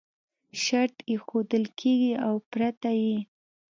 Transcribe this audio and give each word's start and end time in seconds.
شرط 0.63 0.95
ایښودل 1.11 1.63
کېږي 1.79 2.13
او 2.27 2.33
پرته 2.51 2.89
یې 3.01 3.17